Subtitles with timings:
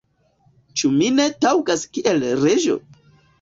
[0.79, 2.81] ĉu mi ne taŭgas kiel reĝo?